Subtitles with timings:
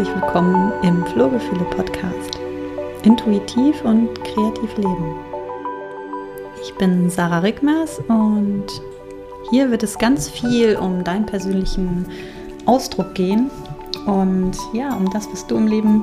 [0.00, 2.38] herzlich willkommen im Flohgefühle Podcast.
[3.02, 5.14] Intuitiv und kreativ leben.
[6.62, 8.64] Ich bin Sarah Rickmers und
[9.50, 12.06] hier wird es ganz viel um deinen persönlichen
[12.64, 13.50] Ausdruck gehen
[14.06, 16.02] und ja, um das, was du im Leben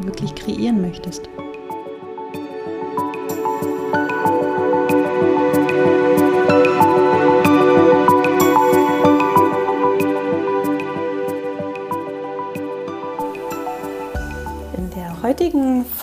[0.00, 1.27] wirklich kreieren möchtest.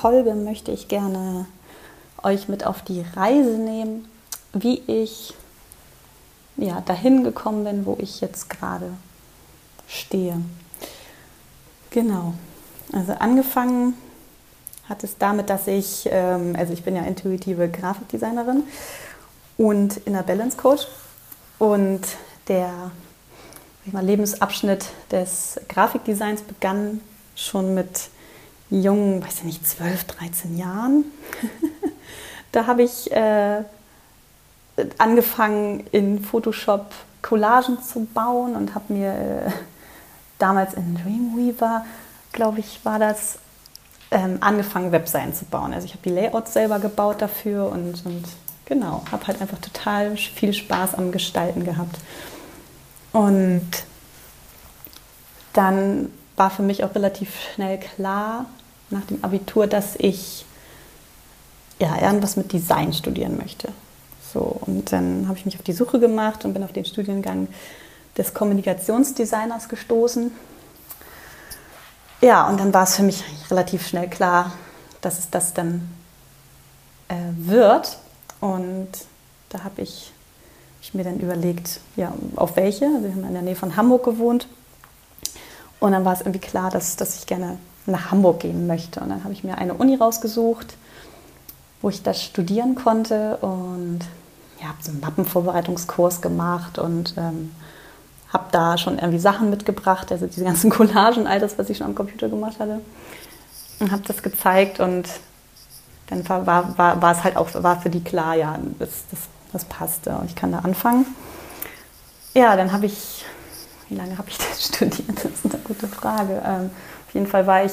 [0.06, 1.48] Heutigen Folge möchte ich gerne
[2.22, 4.08] euch mit auf die Reise nehmen,
[4.54, 5.34] wie ich
[6.58, 8.92] ja, dahin gekommen bin, wo ich jetzt gerade
[9.88, 10.40] stehe.
[11.90, 12.36] Genau.
[12.94, 13.96] Also angefangen
[14.88, 18.62] hat es damit, dass ich, ähm, also ich bin ja intuitive Grafikdesignerin
[19.58, 20.86] und Inner Balance Coach
[21.58, 22.02] und
[22.48, 22.92] der
[23.86, 27.02] mal, Lebensabschnitt des Grafikdesigns begann
[27.36, 28.10] schon mit
[28.82, 31.06] jungen, weiß ich nicht, 12, 13 Jahren.
[32.52, 33.64] da habe ich äh,
[34.98, 39.52] angefangen in Photoshop Collagen zu bauen und habe mir äh,
[40.38, 41.86] damals in Dreamweaver,
[42.32, 43.40] glaube ich, war das,
[44.12, 45.74] ähm, angefangen Webseiten zu bauen.
[45.74, 48.24] Also ich habe die Layouts selber gebaut dafür und, und
[48.66, 51.98] genau, habe halt einfach total viel Spaß am Gestalten gehabt.
[53.12, 53.68] Und
[55.54, 58.46] dann war für mich auch relativ schnell klar
[58.90, 60.46] nach dem Abitur, dass ich
[61.80, 63.70] ja, irgendwas mit Design studieren möchte.
[64.34, 67.48] So, und dann habe ich mich auf die Suche gemacht und bin auf den Studiengang
[68.18, 70.32] des Kommunikationsdesigners gestoßen.
[72.22, 74.54] Ja, und dann war es für mich relativ schnell klar,
[75.02, 75.90] dass es das dann
[77.08, 78.00] äh, wird.
[78.40, 78.90] Und
[79.50, 80.12] da habe ich,
[80.82, 82.86] ich, mir dann überlegt, ja, auf welche.
[82.86, 84.48] Wir haben in der Nähe von Hamburg gewohnt.
[85.80, 89.00] Und dann war es irgendwie klar, dass, dass ich gerne nach Hamburg gehen möchte.
[89.00, 90.76] Und dann habe ich mir eine Uni rausgesucht,
[91.82, 94.00] wo ich das studieren konnte und
[94.60, 97.52] ja, habe so einen Mappenvorbereitungskurs gemacht und ähm,
[98.30, 101.88] habe da schon irgendwie Sachen mitgebracht, also diese ganzen Collagen, all das, was ich schon
[101.88, 102.82] am Computer gemacht hatte.
[103.80, 105.08] Und habe das gezeigt und
[106.08, 109.20] dann war, war, war, war es halt auch war für die klar, ja, das, das,
[109.52, 111.06] das passte und ich kann da anfangen.
[112.34, 113.26] Ja, dann habe ich,
[113.90, 115.24] wie lange habe ich das studiert?
[115.24, 116.42] Das ist eine gute Frage.
[116.46, 116.70] Ähm,
[117.16, 117.72] jeden Fall war ich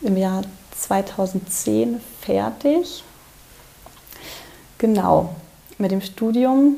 [0.00, 0.42] im Jahr
[0.78, 3.04] 2010 fertig.
[4.78, 5.34] Genau,
[5.76, 6.76] mit dem Studium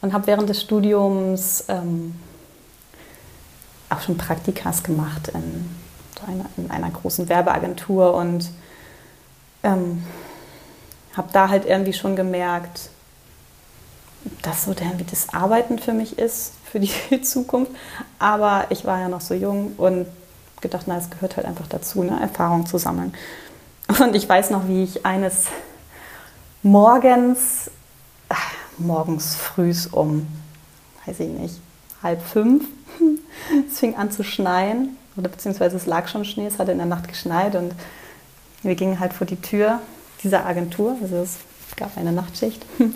[0.00, 2.14] und habe während des Studiums ähm,
[3.90, 5.68] auch schon Praktikas gemacht in,
[6.26, 8.48] einer, in einer großen Werbeagentur und
[9.62, 10.02] ähm,
[11.14, 12.88] habe da halt irgendwie schon gemerkt,
[14.40, 16.90] dass so irgendwie das Arbeiten für mich ist, für die
[17.22, 17.70] Zukunft.
[18.18, 20.06] Aber ich war ja noch so jung und
[20.60, 23.14] gedacht, na, es gehört halt einfach dazu, eine Erfahrung zu sammeln.
[24.00, 25.46] Und ich weiß noch, wie ich eines
[26.62, 27.70] morgens,
[28.28, 30.26] ach, morgens frühs um,
[31.04, 31.60] weiß ich nicht,
[32.02, 32.64] halb fünf,
[33.68, 36.86] es fing an zu schneien, oder beziehungsweise es lag schon Schnee, es hatte in der
[36.86, 37.74] Nacht geschneit und
[38.62, 39.80] wir gingen halt vor die Tür
[40.22, 41.38] dieser Agentur, also es
[41.76, 42.64] gab eine Nachtschicht.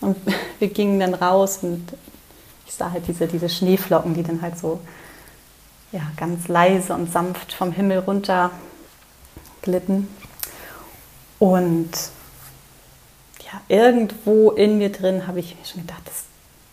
[0.00, 0.18] Und
[0.58, 1.80] wir gingen dann raus und
[2.66, 4.80] ich sah halt diese, diese Schneeflocken, die dann halt so
[5.92, 8.50] ja, ganz leise und sanft vom Himmel runter
[9.62, 10.08] glitten.
[11.38, 11.90] Und
[13.44, 16.24] ja, irgendwo in mir drin habe ich mir schon gedacht, das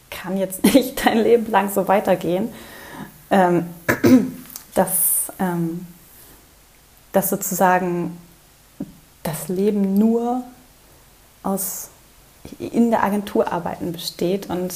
[0.10, 2.54] kann jetzt nicht dein Leben lang so weitergehen.
[3.30, 3.68] Ähm,
[4.76, 5.86] dass, ähm,
[7.12, 8.18] dass sozusagen
[9.24, 10.44] das Leben nur
[11.44, 11.90] aus
[12.58, 14.74] in der Agentur arbeiten besteht und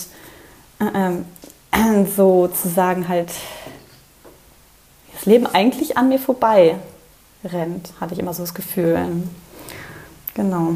[0.80, 1.26] ähm,
[2.16, 3.32] sozusagen halt
[5.14, 6.78] das Leben eigentlich an mir vorbei
[7.44, 9.24] rennt, hatte ich immer so das Gefühl.
[10.34, 10.76] Genau.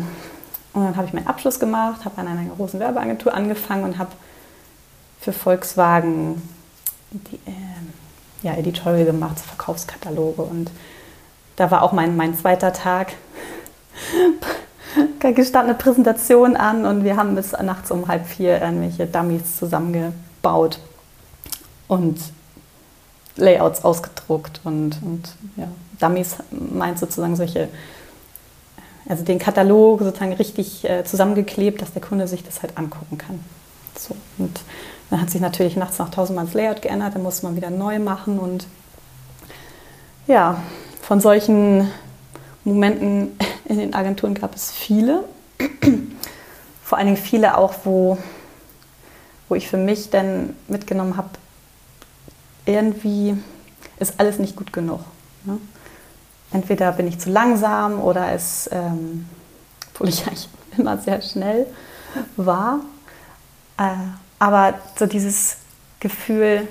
[0.73, 4.11] Und dann habe ich meinen Abschluss gemacht, habe an einer großen Werbeagentur angefangen und habe
[5.19, 6.41] für Volkswagen
[7.11, 10.43] die, äh, ja, Editorial gemacht, Verkaufskataloge.
[10.43, 10.71] Und
[11.55, 13.13] da war auch mein, mein zweiter Tag
[15.35, 20.79] gestandene Präsentation an und wir haben bis nachts um halb vier irgendwelche Dummies zusammengebaut
[21.87, 22.19] und
[23.35, 25.67] Layouts ausgedruckt und, und ja,
[25.99, 27.69] Dummies meint sozusagen solche,
[29.07, 33.39] also den Katalog sozusagen richtig äh, zusammengeklebt, dass der Kunde sich das halt angucken kann.
[33.97, 34.59] So, und
[35.09, 37.99] dann hat sich natürlich nachts noch tausendmal das Layout geändert, dann musste man wieder neu
[37.99, 38.67] machen und
[40.27, 40.61] ja,
[41.01, 41.89] von solchen
[42.63, 43.31] Momenten
[43.69, 45.23] in den Agenturen gab es viele.
[46.83, 48.17] Vor allen Dingen viele auch, wo,
[49.47, 51.29] wo ich für mich dann mitgenommen habe,
[52.65, 53.37] irgendwie
[53.99, 55.01] ist alles nicht gut genug.
[55.43, 55.59] Ne?
[56.51, 59.27] Entweder bin ich zu langsam oder es, ähm,
[59.93, 61.67] obwohl ich eigentlich immer sehr schnell
[62.37, 62.79] war,
[63.77, 63.91] äh,
[64.39, 65.57] aber so dieses
[65.99, 66.67] Gefühl,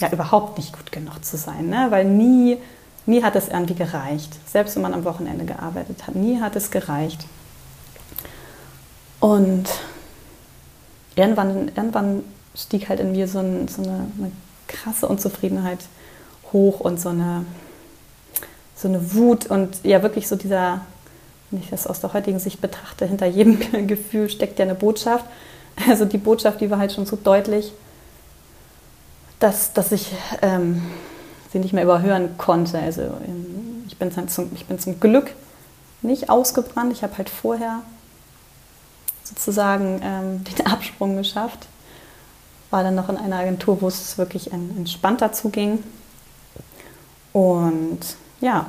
[0.00, 1.86] ja, überhaupt nicht gut genug zu sein, ne?
[1.90, 2.58] weil nie,
[3.08, 4.30] nie hat es irgendwie gereicht.
[4.46, 7.24] Selbst wenn man am Wochenende gearbeitet hat, nie hat es gereicht.
[9.18, 9.66] Und
[11.16, 12.22] irgendwann, irgendwann
[12.54, 14.32] stieg halt in mir so, ein, so eine, eine,
[14.68, 15.78] krasse Unzufriedenheit
[16.52, 17.46] hoch und so eine,
[18.76, 20.82] so eine Wut und ja wirklich so dieser,
[21.50, 25.24] wenn ich das aus der heutigen Sicht betrachte, hinter jedem Gefühl steckt ja eine Botschaft.
[25.88, 27.72] Also die Botschaft, die war halt schon so deutlich,
[29.38, 30.12] dass, dass ich
[30.42, 30.82] ähm,
[31.52, 32.78] sie nicht mehr überhören konnte.
[32.78, 35.34] Also ähm, ich bin, zum, ich bin zum Glück
[36.02, 36.92] nicht ausgebrannt.
[36.92, 37.82] Ich habe halt vorher
[39.24, 41.66] sozusagen ähm, den Absprung geschafft.
[42.70, 45.82] War dann noch in einer Agentur, wo es wirklich entspannter zuging.
[47.32, 48.00] Und
[48.40, 48.66] ja,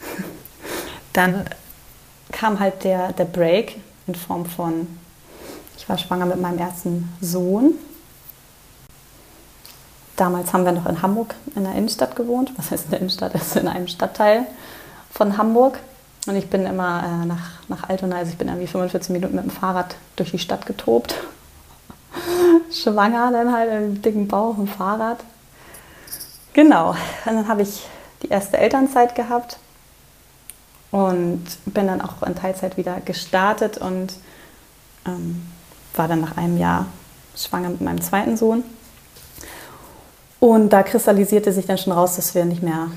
[1.12, 1.44] dann
[2.32, 3.76] kam halt der, der Break
[4.06, 4.86] in Form von,
[5.76, 7.74] ich war schwanger mit meinem ersten Sohn.
[10.18, 12.52] Damals haben wir noch in Hamburg in der Innenstadt gewohnt.
[12.56, 13.34] Was heißt in der Innenstadt?
[13.34, 14.46] Das ist in einem Stadtteil
[15.12, 15.78] von Hamburg.
[16.26, 19.44] Und ich bin immer äh, nach, nach Altona, also ich bin irgendwie 45 Minuten mit
[19.44, 21.14] dem Fahrrad durch die Stadt getobt.
[22.72, 25.20] Schwanger dann halt, im dicken Bauch im Fahrrad.
[26.52, 27.86] Genau, und dann habe ich
[28.24, 29.58] die erste Elternzeit gehabt
[30.90, 34.14] und bin dann auch in Teilzeit wieder gestartet und
[35.06, 35.46] ähm,
[35.94, 36.86] war dann nach einem Jahr
[37.36, 38.64] schwanger mit meinem zweiten Sohn.
[40.40, 42.88] Und da kristallisierte sich dann schon raus, dass wir nicht mehr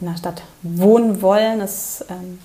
[0.00, 1.60] in der Stadt wohnen wollen.
[1.60, 2.38] Es ähm,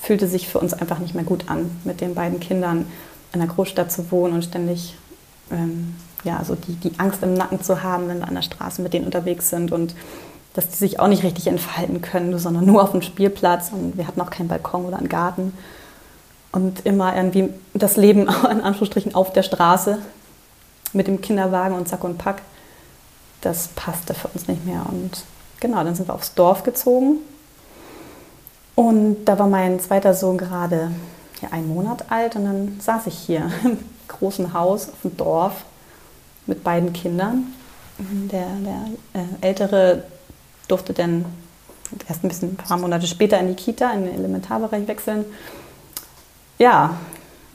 [0.00, 2.86] fühlte sich für uns einfach nicht mehr gut an, mit den beiden Kindern
[3.32, 4.96] in der Großstadt zu wohnen und ständig
[5.50, 5.94] ähm,
[6.24, 8.92] ja, so die, die Angst im Nacken zu haben, wenn wir an der Straße mit
[8.92, 9.94] denen unterwegs sind und
[10.54, 13.70] dass die sich auch nicht richtig entfalten können, sondern nur auf dem Spielplatz.
[13.72, 15.52] Und wir hatten auch keinen Balkon oder einen Garten.
[16.50, 19.98] Und immer irgendwie das Leben in Anführungsstrichen auf der Straße
[20.94, 22.40] mit dem Kinderwagen und Sack und Pack,
[23.40, 25.24] das passte für uns nicht mehr und
[25.60, 27.18] genau, dann sind wir aufs Dorf gezogen
[28.74, 30.90] und da war mein zweiter Sohn gerade
[31.40, 33.78] ja, einen Monat alt und dann saß ich hier im
[34.08, 35.64] großen Haus auf dem Dorf
[36.46, 37.52] mit beiden Kindern.
[37.98, 40.04] Der, der äh, Ältere
[40.68, 41.24] durfte dann
[42.08, 45.24] erst ein bisschen ein paar Monate später in die Kita, in den Elementarbereich wechseln.
[46.58, 46.96] Ja,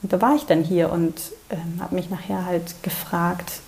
[0.01, 1.13] und da war ich dann hier und
[1.51, 3.61] ähm, habe mich nachher halt gefragt,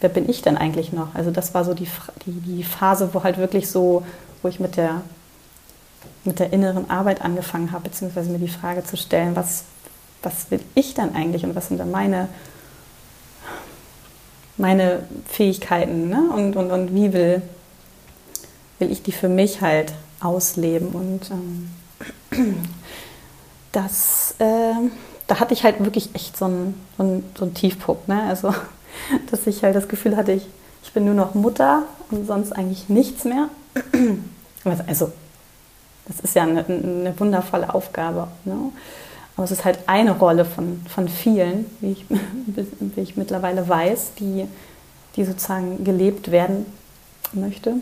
[0.00, 1.14] wer bin ich denn eigentlich noch?
[1.14, 1.88] Also das war so die,
[2.26, 4.04] die, die Phase, wo halt wirklich so,
[4.42, 5.02] wo ich mit der
[6.24, 9.64] mit der inneren Arbeit angefangen habe, beziehungsweise mir die Frage zu stellen, was,
[10.22, 12.28] was will ich dann eigentlich und was sind dann meine,
[14.56, 16.30] meine Fähigkeiten ne?
[16.34, 17.42] und, und, und wie will,
[18.78, 20.88] will ich die für mich halt ausleben.
[20.88, 21.70] Und ähm,
[23.72, 24.74] das, äh,
[25.26, 28.08] da hatte ich halt wirklich echt so einen, so einen, so einen Tiefpunkt.
[28.08, 28.22] Ne?
[28.24, 28.54] Also,
[29.30, 30.46] dass ich halt das Gefühl hatte, ich,
[30.82, 33.48] ich bin nur noch Mutter und sonst eigentlich nichts mehr.
[34.86, 35.12] Also
[36.06, 38.28] das ist ja eine, eine wundervolle Aufgabe.
[38.44, 38.72] Ne?
[39.36, 42.04] Aber es ist halt eine Rolle von, von vielen, wie ich,
[42.80, 44.46] wie ich mittlerweile weiß, die,
[45.16, 46.66] die sozusagen gelebt werden
[47.32, 47.74] möchte.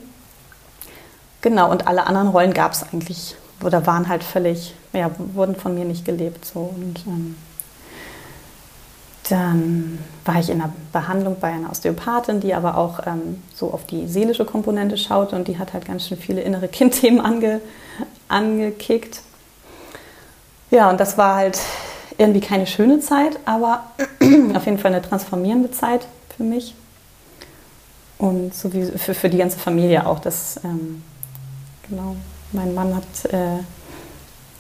[1.41, 5.75] Genau, und alle anderen Rollen gab es eigentlich, oder waren halt völlig, ja, wurden von
[5.75, 6.45] mir nicht gelebt.
[6.45, 6.75] So.
[6.77, 7.37] Und ähm,
[9.29, 13.85] dann war ich in einer Behandlung bei einer Osteopathin, die aber auch ähm, so auf
[13.87, 17.61] die seelische Komponente schaut und die hat halt ganz schön viele innere Kindthemen ange,
[18.29, 19.23] angekickt.
[20.71, 21.59] Ja, und das war halt
[22.19, 23.85] irgendwie keine schöne Zeit, aber
[24.55, 26.07] auf jeden Fall eine transformierende Zeit
[26.37, 26.75] für mich
[28.19, 30.19] und so wie für, für die ganze Familie auch.
[30.19, 31.03] Das, ähm,
[31.89, 32.17] genau,
[32.53, 33.59] mein Mann hat äh,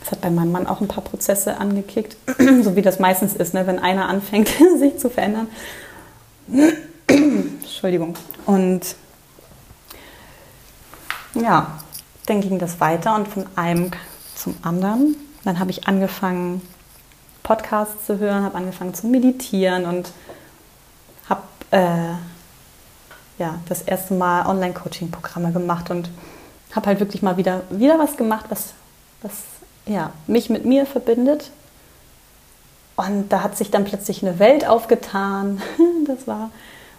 [0.06, 2.16] das hat bei meinem Mann auch ein paar Prozesse angekickt,
[2.62, 3.66] so wie das meistens ist, ne?
[3.66, 4.48] wenn einer anfängt,
[4.78, 5.48] sich zu verändern.
[7.08, 8.14] Entschuldigung.
[8.46, 8.94] Und
[11.34, 11.78] ja,
[12.26, 13.90] dann ging das weiter und von einem
[14.36, 15.16] zum anderen.
[15.42, 16.62] Dann habe ich angefangen,
[17.42, 20.12] Podcasts zu hören, habe angefangen zu meditieren und
[21.28, 22.14] habe äh,
[23.38, 26.10] ja, das erste Mal Online-Coaching-Programme gemacht und
[26.76, 28.72] habe halt wirklich mal wieder, wieder was gemacht, was,
[29.22, 29.55] was
[29.86, 31.50] ja, mich mit mir verbindet.
[32.96, 35.62] Und da hat sich dann plötzlich eine Welt aufgetan.
[36.06, 36.50] Das war,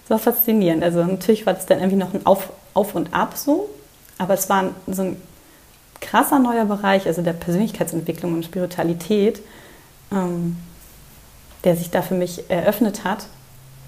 [0.01, 0.84] das war faszinierend.
[0.84, 3.70] Also natürlich war das dann irgendwie noch ein Auf, Auf und Ab so,
[4.17, 5.22] aber es war so ein
[6.01, 9.39] krasser neuer Bereich, also der Persönlichkeitsentwicklung und Spiritualität,
[10.12, 10.58] ähm,
[11.63, 13.27] der sich da für mich eröffnet hat.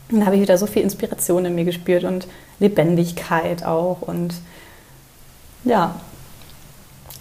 [0.10, 2.28] Und da habe ich wieder so viel Inspiration in mir gespürt und
[2.60, 4.36] Lebendigkeit auch und
[5.66, 6.00] ja,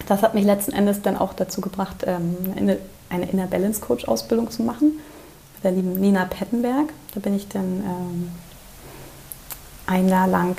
[0.06, 2.78] das hat mich letzten Endes dann auch dazu gebracht, ähm, eine,
[3.30, 5.00] Inner Balance Coach Ausbildung zu machen
[5.54, 6.92] mit der lieben Nina Pettenberg.
[7.14, 8.30] Da bin ich dann ähm,
[9.86, 10.56] ein Jahr lang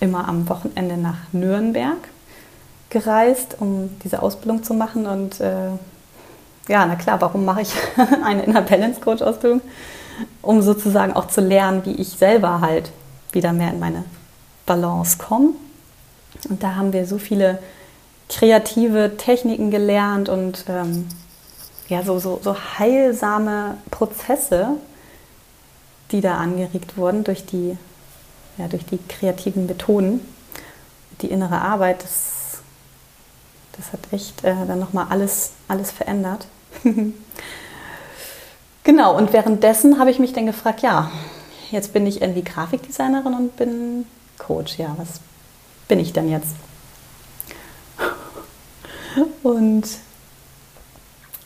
[0.00, 1.98] immer am Wochenende nach Nürnberg
[2.90, 5.06] gereist, um diese Ausbildung zu machen.
[5.06, 5.70] Und äh,
[6.68, 7.72] ja, na klar, warum mache ich
[8.24, 9.62] eine Inner Balance Coach Ausbildung?
[10.42, 12.90] Um sozusagen auch zu lernen, wie ich selber halt
[13.32, 14.04] wieder mehr in meine
[14.66, 15.50] Balance komme.
[16.48, 17.58] Und da haben wir so viele
[18.30, 21.08] kreative Techniken gelernt und ähm,
[21.88, 24.76] ja, so, so, so heilsame Prozesse,
[26.12, 27.76] die da angeregt wurden durch die,
[28.56, 30.20] ja, durch die kreativen Methoden.
[31.20, 32.60] Die innere Arbeit, das,
[33.76, 36.46] das hat echt äh, dann nochmal alles, alles verändert.
[38.84, 41.10] genau, und währenddessen habe ich mich dann gefragt, ja,
[41.72, 44.06] jetzt bin ich irgendwie Grafikdesignerin und bin
[44.38, 44.78] Coach.
[44.78, 45.20] Ja, was
[45.88, 46.54] bin ich denn jetzt?
[49.42, 49.88] Und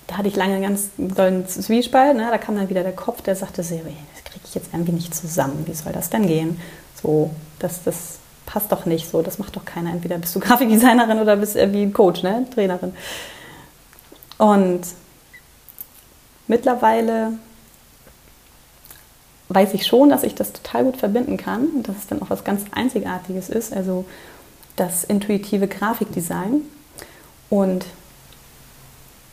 [0.07, 2.17] da hatte ich lange ganz tollen Zwiespalt.
[2.17, 2.29] Ne?
[2.31, 5.65] Da kam dann wieder der Kopf, der sagte, das kriege ich jetzt irgendwie nicht zusammen.
[5.67, 6.61] Wie soll das denn gehen?
[7.03, 9.23] So, das, das passt doch nicht so.
[9.23, 9.91] Das macht doch keiner.
[9.91, 12.47] Entweder bist du Grafikdesignerin oder bist irgendwie Coach, ne?
[12.55, 12.95] Trainerin.
[14.39, 14.83] Und
[16.47, 17.33] mittlerweile
[19.49, 22.31] weiß ich schon, dass ich das total gut verbinden kann und dass es dann auch
[22.31, 23.73] was ganz Einzigartiges ist.
[23.73, 24.05] Also
[24.77, 26.63] das intuitive Grafikdesign.
[27.51, 27.87] Und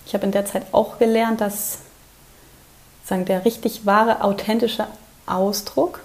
[0.06, 1.80] ich habe in der Zeit auch gelernt, dass
[3.12, 4.88] sagen, der richtig wahre, authentische
[5.26, 6.00] Ausdruck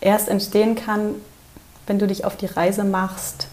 [0.00, 1.14] erst entstehen kann,
[1.86, 3.48] wenn du dich auf die Reise machst,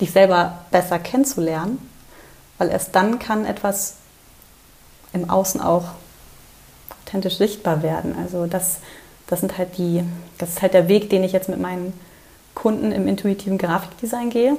[0.00, 1.78] dich selber besser kennenzulernen,
[2.58, 3.96] weil erst dann kann etwas
[5.12, 5.84] im Außen auch
[7.02, 8.16] authentisch sichtbar werden.
[8.18, 8.78] Also das,
[9.26, 10.04] das sind halt die,
[10.38, 11.92] das ist halt der Weg, den ich jetzt mit meinen
[12.54, 14.56] Kunden im intuitiven Grafikdesign gehe.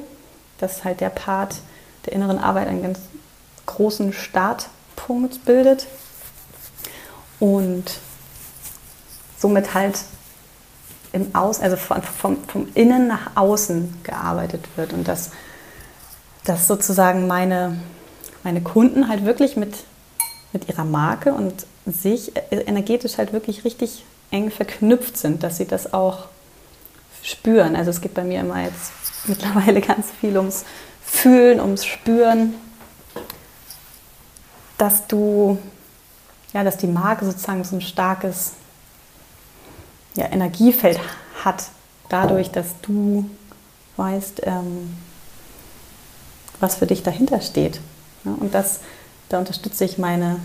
[0.57, 1.55] Das ist halt der Part
[2.05, 2.99] der inneren Arbeit einen ganz
[3.65, 5.87] großen Startpunkt bildet
[7.39, 7.99] und
[9.37, 9.99] somit halt
[11.13, 15.31] im Außen, also von, vom, vom Innen nach Außen gearbeitet wird und dass,
[16.43, 17.79] dass sozusagen meine,
[18.43, 19.73] meine Kunden halt wirklich mit,
[20.51, 25.93] mit ihrer Marke und sich energetisch halt wirklich richtig eng verknüpft sind, dass sie das
[25.93, 26.25] auch
[27.23, 27.75] spüren.
[27.75, 28.91] Also es geht bei mir immer jetzt
[29.27, 30.65] mittlerweile ganz viel ums
[31.03, 32.55] Fühlen, ums Spüren,
[34.77, 35.57] dass du,
[36.53, 38.53] ja, dass die Marke sozusagen so ein starkes
[40.15, 40.99] ja, Energiefeld
[41.43, 41.65] hat,
[42.09, 43.29] dadurch, dass du
[43.97, 44.97] weißt, ähm,
[46.59, 47.79] was für dich dahinter steht.
[48.23, 48.79] Ja, und das,
[49.29, 50.39] da unterstütze ich meine,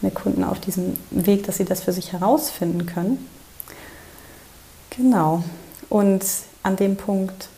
[0.00, 3.28] meine Kunden auf diesem Weg, dass sie das für sich herausfinden können.
[4.90, 5.44] Genau.
[5.88, 6.24] Und
[6.62, 7.48] an dem Punkt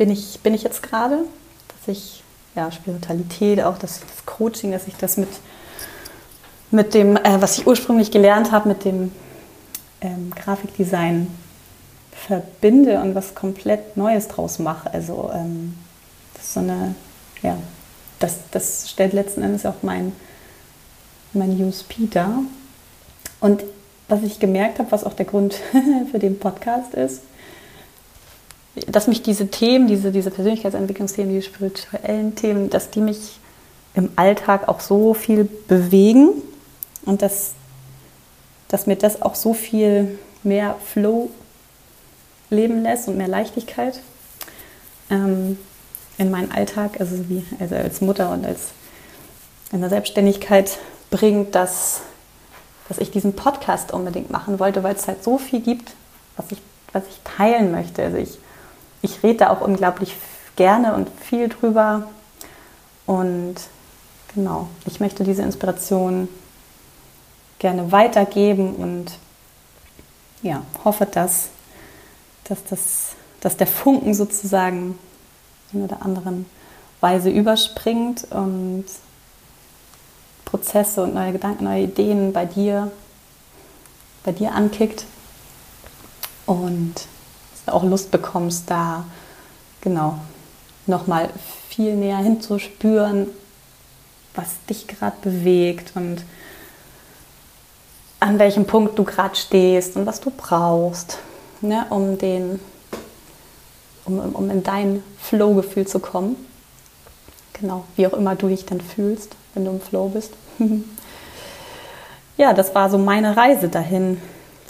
[0.00, 1.26] bin ich, bin ich jetzt gerade,
[1.68, 2.22] dass ich
[2.56, 5.28] ja, Spiritualität, auch das, das Coaching, dass ich das mit,
[6.70, 9.12] mit dem, äh, was ich ursprünglich gelernt habe, mit dem
[10.00, 11.26] ähm, Grafikdesign
[12.12, 14.90] verbinde und was komplett Neues draus mache.
[14.90, 15.76] Also ähm,
[16.32, 16.94] das ist so eine,
[17.42, 17.58] ja,
[18.20, 20.12] das, das stellt letzten Endes auch mein,
[21.34, 22.38] mein USP dar.
[23.40, 23.64] Und
[24.08, 25.60] was ich gemerkt habe, was auch der Grund
[26.10, 27.20] für den Podcast ist,
[28.86, 33.38] dass mich diese Themen, diese, diese Persönlichkeitsentwicklungsthemen, diese spirituellen Themen, dass die mich
[33.94, 36.30] im Alltag auch so viel bewegen
[37.04, 37.52] und dass,
[38.68, 41.30] dass mir das auch so viel mehr Flow
[42.50, 44.00] leben lässt und mehr Leichtigkeit
[45.10, 45.58] ähm,
[46.18, 48.68] in meinen Alltag, also, wie, also als Mutter und als
[49.72, 50.78] in der Selbstständigkeit
[51.10, 52.02] bringt, dass
[52.90, 55.92] dass ich diesen Podcast unbedingt machen wollte, weil es halt so viel gibt,
[56.36, 56.58] was ich,
[56.92, 58.02] was ich teilen möchte.
[58.02, 58.36] Also ich,
[59.02, 60.16] ich rede da auch unglaublich
[60.56, 62.08] gerne und viel drüber.
[63.06, 63.56] Und
[64.34, 66.28] genau, ich möchte diese Inspiration
[67.58, 69.12] gerne weitergeben und
[70.42, 71.48] ja, hoffe, dass,
[72.44, 73.08] dass, das,
[73.40, 74.98] dass der Funken sozusagen
[75.72, 76.46] in oder anderen
[77.00, 78.84] Weise überspringt und
[80.44, 82.90] Prozesse und neue Gedanken, neue Ideen bei dir,
[84.24, 85.04] bei dir ankickt
[86.46, 86.94] und
[87.70, 89.04] auch Lust bekommst, da
[89.80, 90.18] genau
[90.86, 91.30] nochmal
[91.68, 93.28] viel näher hinzuspüren,
[94.34, 96.24] was dich gerade bewegt und
[98.18, 101.18] an welchem Punkt du gerade stehst und was du brauchst,
[101.60, 102.60] ne, um, den,
[104.04, 106.36] um, um in dein Flow-Gefühl zu kommen.
[107.54, 110.32] Genau, wie auch immer du dich dann fühlst wenn du im Flow bist.
[112.36, 114.20] ja, das war so meine Reise dahin,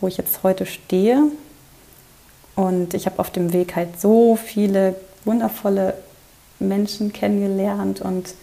[0.01, 1.25] wo ich jetzt heute stehe.
[2.61, 5.95] Und ich habe auf dem Weg halt so viele wundervolle
[6.59, 8.35] Menschen kennengelernt und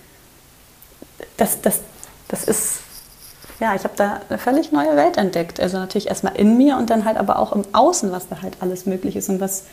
[1.38, 1.82] das, das,
[2.28, 2.80] das ist,
[3.60, 5.60] ja, ich habe da eine völlig neue Welt entdeckt.
[5.60, 8.58] Also natürlich erstmal in mir und dann halt aber auch im Außen, was da halt
[8.60, 9.66] alles möglich ist und was,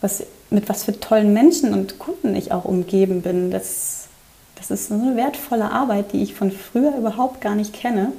[0.00, 3.50] was, mit was für tollen Menschen und Kunden ich auch umgeben bin.
[3.50, 4.06] Das,
[4.54, 8.12] das ist so eine wertvolle Arbeit, die ich von früher überhaupt gar nicht kenne.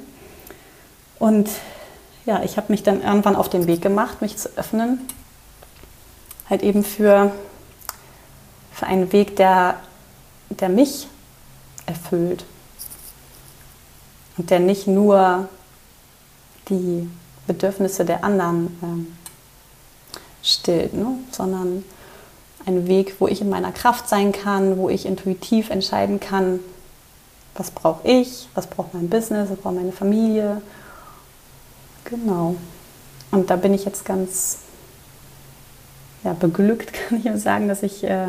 [1.18, 1.48] Und
[2.26, 5.00] ja, ich habe mich dann irgendwann auf den Weg gemacht, mich zu öffnen,
[6.48, 7.32] halt eben für,
[8.72, 9.80] für einen Weg, der,
[10.50, 11.08] der mich
[11.86, 12.44] erfüllt
[14.36, 15.48] und der nicht nur
[16.68, 17.08] die
[17.46, 19.16] Bedürfnisse der anderen ähm,
[20.42, 21.18] stillt, ne?
[21.30, 21.84] sondern
[22.66, 26.60] ein Weg, wo ich in meiner Kraft sein kann, wo ich intuitiv entscheiden kann,
[27.54, 30.62] was brauche ich, was braucht mein Business, was braucht meine Familie.
[32.04, 32.56] Genau.
[33.30, 34.58] Und da bin ich jetzt ganz
[36.24, 38.26] ja, beglückt, kann ich sagen, dass ich äh,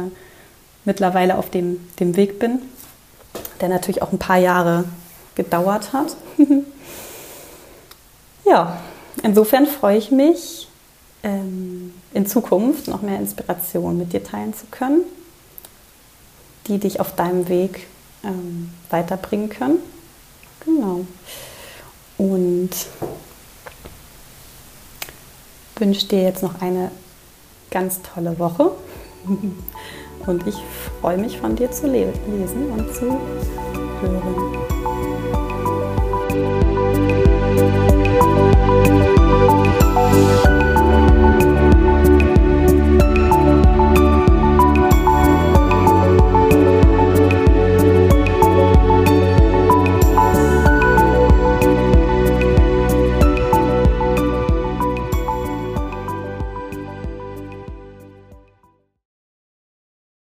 [0.84, 2.62] mittlerweile auf dem, dem Weg bin,
[3.62, 4.86] der natürlich auch ein paar Jahre
[5.36, 6.16] gedauert hat.
[8.46, 8.78] ja,
[9.24, 10.68] insofern freue ich mich,
[11.24, 15.02] ähm, in Zukunft noch mehr Inspiration mit dir teilen zu können,
[16.68, 17.88] die dich auf deinem Weg
[18.24, 19.80] ähm, weiterbringen können.
[20.64, 21.06] Genau.
[22.18, 22.70] Und
[25.76, 26.92] wünsche dir jetzt noch eine
[27.76, 28.72] ganz tolle Woche.
[30.28, 30.56] Und ich
[31.02, 33.20] freue mich von dir zu lesen und zu
[34.02, 34.65] hören.